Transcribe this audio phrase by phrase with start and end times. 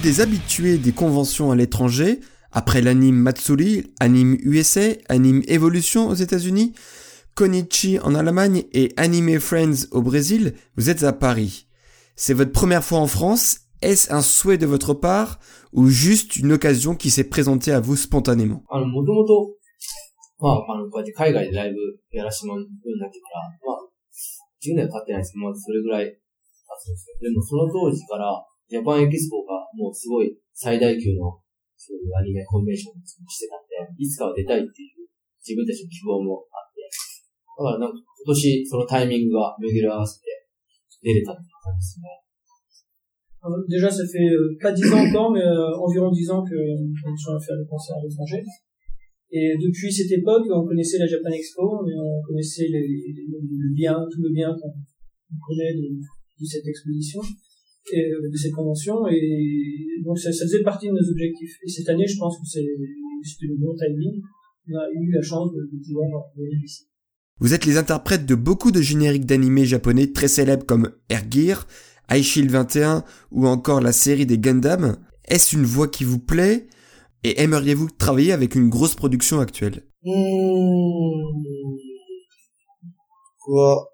[0.00, 6.72] des habitués des conventions à l'étranger, après l'anime Matsuri, anime USA, anime Evolution aux États-Unis,
[7.34, 11.66] Konichi en Allemagne et Anime Friends au Brésil, vous êtes à Paris.
[12.16, 15.38] C'est votre première fois en France, est-ce un souhait de votre part
[15.72, 19.56] ou juste une occasion qui s'est présentée à vous spontanément あの、もともと、
[20.38, 21.76] まあ、あの、こうやって海外でライブ
[22.16, 23.78] やらせてもらうようになってから、まあ、
[24.64, 26.16] 10年は経ってないですけど、まあ、それぐらい経
[26.80, 31.38] つんですけど、でもその当時から、 ジャパンエキスポがもうすごい最大級の、
[31.76, 35.06] そういうアニメコンベンションをしてたんで、いつかは出たいっていう
[35.38, 40.26] 自分たちの希望もあって、だからなんか今年そのタイミングが巡り合わせて
[41.02, 42.08] 出れたって感じですね。
[43.46, 46.50] Euh, Déjà, ça fait euh, pas dix ans encore, mais euh, environ dix ans que
[46.54, 48.42] euh, on est sur à faire des concerts à l'étranger.
[49.30, 53.70] Et depuis cette époque, on connaissait la Japan Expo, mais on connaissait les- les- le
[53.74, 57.20] bien, tout le bien qu'on qu'on connaît de, de cette exposition
[57.93, 61.57] et, euh, de ces conventions et donc ça, ça, faisait partie de nos objectifs.
[61.65, 62.65] Et cette année, je pense que c'est
[63.23, 64.21] c'était le bon timing.
[64.67, 66.87] On a eu la chance de, de pouvoir venir ici.
[67.39, 71.67] Vous êtes les interprètes de beaucoup de génériques d'animés japonais très célèbres comme Air Gear,
[72.09, 74.97] Aishield 21 ou encore la série des Gundam.
[75.25, 76.67] Est-ce une voix qui vous plaît?
[77.23, 79.83] Et aimeriez-vous travailler avec une grosse production actuelle?
[80.03, 80.11] Mmh.
[83.39, 83.90] Quoi?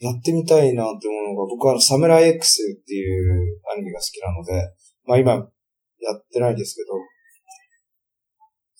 [0.00, 4.74] やってみたいなって思うのが、僕はサムライ X っていうアニメが好きなので、
[5.04, 6.94] まあ今、やってないですけど、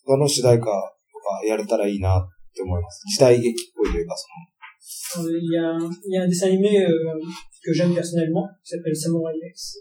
[0.06, 3.02] 他の主題歌とかやれたらいいなって思います。
[3.12, 4.26] 時代劇っぽいというか、そ
[5.16, 6.92] Euh, Il y, a un, il y a un dessin animé euh,
[7.62, 9.78] que j'aime personnellement, qui s'appelle Samurai X.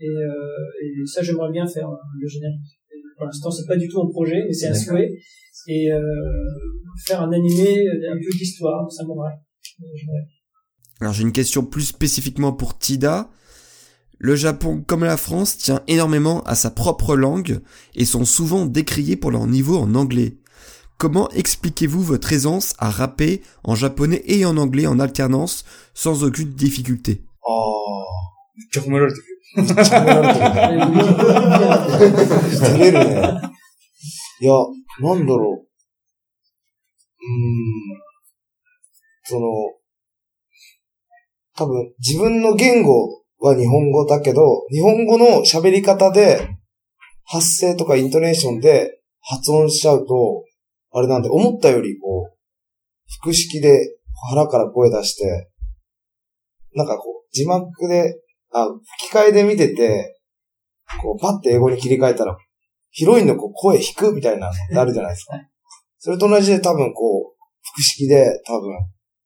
[0.00, 2.78] Et, euh, et ça, j'aimerais bien faire euh, le générique.
[3.16, 5.10] Pour l'instant, c'est pas du tout un projet, mais c'est un souhait.
[5.68, 6.00] Et euh,
[7.06, 9.34] faire un animé, un peu d'histoire, samouraï.
[10.93, 11.01] Euh, j'aimerais.
[11.01, 13.29] Alors j'ai une question plus spécifiquement pour Tida.
[14.17, 17.61] Le Japon, comme la France, tient énormément à sa propre langue
[17.95, 20.37] et sont souvent décriés pour leur niveau en anglais.
[20.97, 25.63] Comment expliquez-vous votre aisance à rapper en japonais et en anglais en alternance
[25.93, 27.55] sans aucune difficulté の。
[27.55, 27.59] あ
[28.57, 29.25] めっちゃ褒められてる。
[29.57, 32.17] あ、めっちゃ褒められてるね。
[32.59, 33.41] 照れるね。
[34.41, 34.53] いや、
[35.01, 35.65] なんだろう。
[37.21, 38.01] うーん。
[39.23, 39.47] その、
[41.56, 46.48] 多分、自分の言語は日本語だけど、日本語の喋り方で、
[47.26, 50.44] 発声とかイントネーションで発音しちゃうと、
[50.92, 52.36] あれなんで、思ったよりこう、
[53.22, 53.96] 腹式で
[54.30, 55.50] 腹から声出して、
[56.74, 58.20] なんかこう、字幕で、
[58.52, 58.66] あ、
[58.98, 60.18] 吹き替えで見てて、
[61.02, 62.36] こう、パッて英語に切り替えたら、
[62.90, 65.32] ヒロインのこう声低くみたいな、なるじゃないですか。
[65.98, 67.34] それと同じで多分こう、
[67.74, 68.76] 腹式で多分、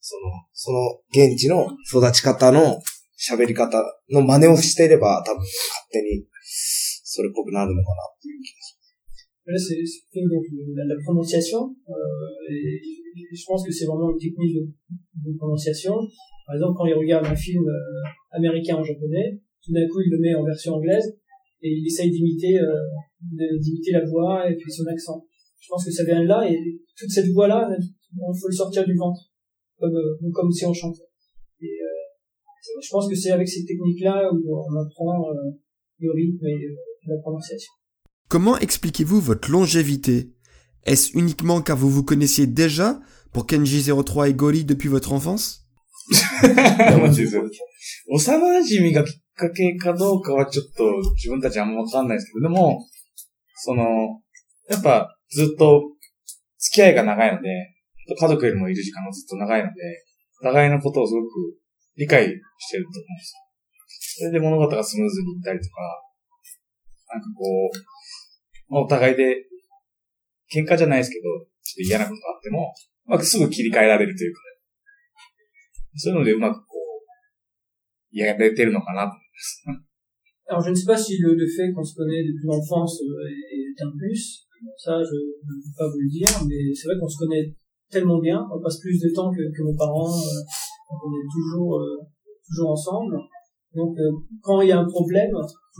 [0.07, 0.22] その、
[0.53, 0.79] その
[1.12, 2.81] 現地の育ち方の
[3.18, 3.81] 喋り方
[4.12, 5.47] の真似をしていれば多分勝
[5.91, 8.74] 手にそれっぽくなるのかなっていう気がし
[9.46, 10.40] Là, c'est c'est donc
[10.74, 11.75] la, la prononciation.
[11.90, 11.94] Euh,
[12.50, 12.79] et
[13.35, 14.63] je pense que c'est vraiment une technique de,
[15.31, 15.96] de prononciation.
[16.47, 20.09] Par exemple, quand il regarde un film euh, américain en japonais, tout d'un coup, il
[20.12, 21.19] le met en version anglaise
[21.62, 22.72] et il essaye d'imiter euh,
[23.19, 25.25] de- d'imiter la voix et puis son accent.
[25.59, 26.56] Je pense que ça vient de là et
[26.96, 29.19] toute cette voix-là, il faut le sortir du ventre,
[29.79, 31.03] comme euh, comme si on chantait.
[31.62, 35.51] Et euh, je pense que c'est avec ces techniques-là où on apprend euh,
[36.00, 36.75] le rythme et euh,
[37.07, 37.72] la prononciation.
[38.29, 40.31] Comment expliquez-vous votre longévité
[40.85, 43.00] Est-ce uniquement car vous vous connaissiez déjà
[43.31, 45.59] pour Kenji 03 et Gori depuis votre enfance
[48.07, 50.84] 幼馴染がきっかけかどうかはちょっと
[51.16, 52.85] 自分たちあんまわかんないですけど、でも、
[53.56, 53.84] その、
[54.69, 55.84] やっぱずっと
[56.59, 57.50] 付き合いが長いので、
[58.14, 59.74] 家族よりもいる時間がずっと長いので、
[60.41, 61.28] お互いのことをすごく
[61.96, 63.48] 理解してると思うんですよ。
[64.19, 65.80] それで物事がスムーズにいったりとか、
[67.12, 69.44] なんかこう、まあお互いで、
[70.48, 71.24] 喧嘩じゃないですけど、
[71.62, 72.72] ちょっと嫌なことがあっても、
[73.05, 74.40] まあ、すぐ切り替えられるというか、
[75.96, 76.76] そういうのでうまくこ
[78.12, 79.88] う、やれてるのかなと思います。
[80.49, 83.84] Alors, je ne sais pas si le, le fait qu'on se connaît depuis l'enfance est est
[83.84, 84.49] un plus.
[84.78, 87.52] Ça, je ne peux pas vous le dire, mais c'est vrai qu'on se connaît
[87.89, 88.45] tellement bien.
[88.54, 90.10] On passe plus de temps que, que nos parents.
[90.10, 91.98] euh, on est toujours, euh,
[92.48, 93.18] toujours ensemble.
[93.74, 94.12] Donc, euh,
[94.42, 95.31] quand il y a un problème,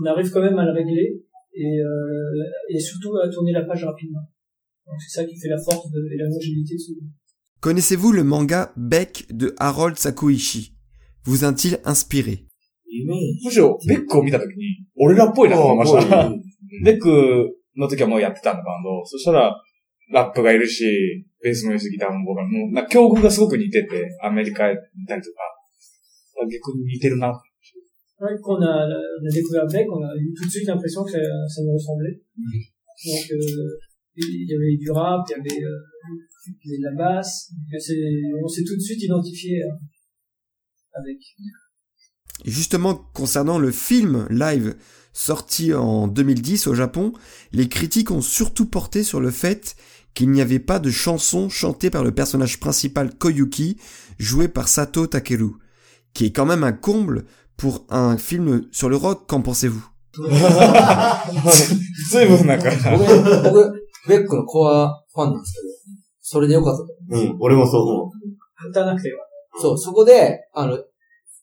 [0.01, 1.21] on arrive quand même à le régler
[1.53, 4.21] et, euh, et surtout à tourner la page rapidement.
[4.88, 7.09] Donc, c'est ça qui fait la force de, et la longévité de ce groupe.
[7.62, 10.74] Connaissez-vous le manga Beck de Harold Sakuichi
[11.24, 12.45] Vous a-t-il inspiré
[12.95, 13.45] イメージ。
[13.45, 16.27] むしろ、ベックを見たときに、俺らっぽいなと思いました。
[16.27, 16.41] うん
[16.83, 19.06] ベックの時はもうやってたんだ、バンド。
[19.06, 19.56] そしたら、
[20.12, 25.38] ラップがいるし、ベースもいるし、ギターもボーカルも、なんか境遇がすごく似てて、アメリカにいたりとか、
[26.45, 27.41] 逆に似てるな。
[28.19, 31.03] Ouais, quand on a, on a découvert Beck, on a eu tout de suite l'impression
[31.03, 32.21] que ça, ça nous ressemblait.
[32.38, 33.80] Donc, euh,
[34.15, 35.80] il y avait du rap, il y avait, euh,
[36.63, 37.51] il y avait de la basse.
[37.51, 39.69] Donc, c'est- on s'est tout de suite identifié euh,
[40.94, 41.18] avec.
[42.45, 44.75] Et justement, concernant le film live
[45.12, 47.13] sorti en 2010 au Japon,
[47.51, 49.75] les critiques ont surtout porté sur le fait
[50.18, 53.77] qu'il n'y avait pas de chanson chantée par le personnage principal Koyuki,
[54.19, 55.53] joué par Sato Takeru,
[56.13, 57.25] qui est quand même un comble
[57.57, 59.83] pour un film sur le rock, qu'en pensez-vous
[62.12, 65.68] 随分なんか、僕、僕、ベックのコアファンなんですけど、
[66.21, 66.94] それでよかったと。
[67.09, 68.12] うん、俺もそう思
[68.69, 69.25] 歌わなくては。
[69.59, 70.77] そう、そこで、あの、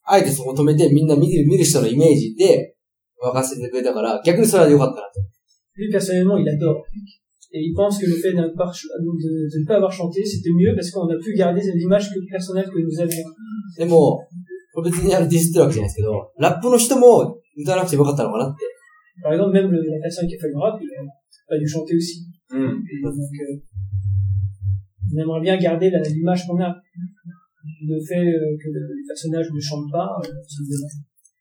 [0.05, 2.77] あえてそこ止めてみんな見る、見る人のイメージで
[3.21, 5.21] 沸かせてくれたから、逆にそれは良かったなと。
[5.77, 6.83] Lui, personnellement, il adore.
[7.55, 9.11] Et il pense que le fait d'un pas ch- de,
[9.53, 12.69] de ne pas avoir chanté, c'était mieux parce qu'on a pu garder l'image que- personnelle
[12.71, 13.25] que nous avions.
[13.79, 14.27] でも、
[14.73, 18.63] これ別にあのディスってるわけじゃないですけど、ラップの人も歌わなくてよかったのかなって。
[19.23, 21.03] Par exemple, même le- la personne qui a fait le rap, il a
[21.49, 22.23] pas dû chanter aussi.
[22.53, 22.61] うん。
[22.63, 23.61] Et donc, euh,
[25.13, 26.77] on aimerait bien garder la- l'image qu'on a.
[27.87, 30.93] Le fait euh, que le, les personnages ne chantent pas, euh, c'est dommage.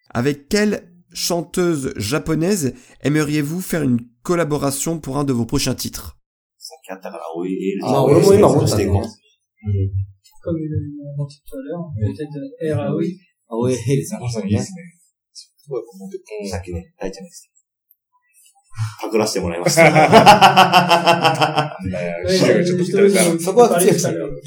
[0.09, 0.81] Avec quelle
[1.13, 6.15] chanteuse japonaise aimeriez-vous faire une collaboration pour un de vos prochains titres
[6.57, 8.95] さっきあったから、おいえまあ俺も今思ったしていこう。
[10.41, 10.59] Comme euh,
[11.17, 13.17] on a dit tout à l'heure, peut-être euh, RAOI.
[13.49, 14.77] 青江ヘイルさんまさにいいですね。
[15.33, 16.47] すごい思ってて。
[16.49, 17.49] さっきね、大ちゃんです。
[19.01, 19.83] パクらせてもらいました。
[19.89, 19.93] なん
[21.91, 23.31] だよ、 Ouais, シューがちょっと来たりしたら。
[23.31, 24.39] je Ça va, parlais c'est- tout à l'heure, donc, euh,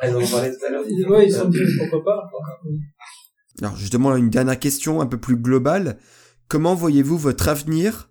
[0.00, 0.80] あの、バレてたら。
[0.80, 0.86] Ouais,
[1.26, 1.58] ils se sont dit
[1.90, 2.30] pourquoi pas.
[3.62, 5.98] Alors justement, une dernière question un peu plus globale.
[6.48, 8.10] Comment voyez-vous votre avenir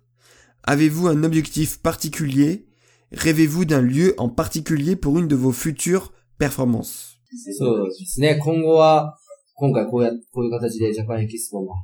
[0.64, 2.66] Avez-vous un objectif particulier
[3.12, 7.18] Rêvez-vous d'un lieu en particulier pour une de vos futures performances
[7.58, 8.38] そうですね。
[8.38, 9.18] 今後は、
[9.54, 11.74] 今回こうや、こういう形でジャパンエキスポも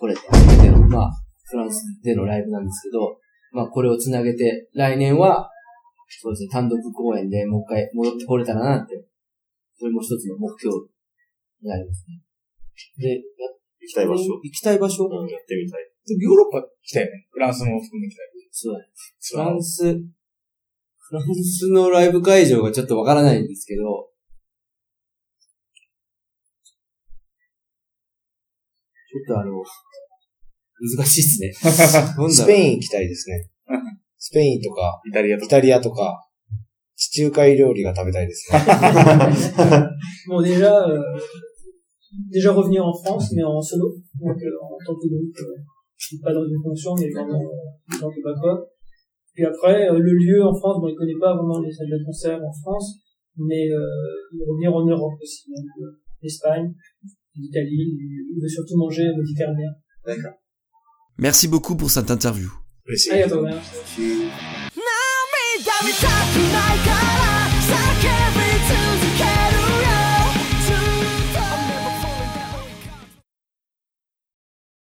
[0.00, 1.10] 来れて、初めての、まあ、
[1.44, 3.18] フランスでのライブなんですけど、
[3.52, 5.50] まあ、これをつなげて、来年は、
[6.08, 9.04] そうですね、単独公演でもう一回戻ってこれたらなって、
[9.78, 10.74] それも一つの目標
[11.62, 12.20] になりますね。
[12.97, 13.15] で、や
[13.81, 14.23] 行きたい場所。
[14.43, 15.89] 行きたい場所、うん、やってみたい。
[16.19, 17.27] ヨーロッパ来たよね。
[17.31, 18.15] フランスも含めて
[18.51, 18.85] そうだね。
[19.21, 24.09] フランス、フランスのライブ会場がちょっとわからないんですけど、
[29.09, 29.63] ちょっとあの、
[30.97, 31.71] 難しいですね。
[31.71, 33.49] なんだろうスペイン行きたいですね。
[34.17, 35.45] スペインとか、イタリアとか。
[35.45, 36.27] イタリアとか、
[36.95, 38.59] 地中海料理が食べたいですね。
[40.27, 41.01] Bon, déjà, euh,
[42.29, 46.33] déjà revenu en France, mais en solo, donc euh, en tant que groupe, euh, pas
[46.33, 48.67] dans une fonction, mais vraiment euh, en tant que backup.
[49.33, 52.39] Puis après, le lieu en France, bon, il connaît pas vraiment les salles de concert
[52.43, 52.99] en France,
[53.37, 53.77] mais euh,
[54.47, 55.65] revenir en Europe aussi, donc
[56.21, 56.73] l'Espagne,
[57.35, 57.95] l'Italie,
[58.35, 59.67] il veut surtout manger au Méditerranée.
[60.05, 60.33] D'accord.
[61.17, 62.49] Merci beaucoup pour cette interview.
[62.87, 63.11] Merci.
[63.11, 64.29] Allez, merci.